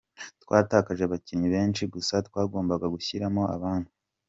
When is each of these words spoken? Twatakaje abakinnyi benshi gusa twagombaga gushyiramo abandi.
Twatakaje 0.43 1.01
abakinnyi 1.05 1.47
benshi 1.55 1.83
gusa 1.93 2.13
twagombaga 2.27 2.85
gushyiramo 2.95 3.43
abandi. 3.55 3.91